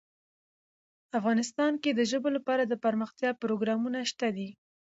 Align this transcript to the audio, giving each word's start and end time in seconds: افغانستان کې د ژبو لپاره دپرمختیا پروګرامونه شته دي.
افغانستان 1.19 1.73
کې 1.81 1.91
د 1.93 1.99
ژبو 2.11 2.29
لپاره 2.37 2.63
دپرمختیا 2.65 3.31
پروګرامونه 3.41 3.99
شته 4.11 4.27
دي. 4.37 4.49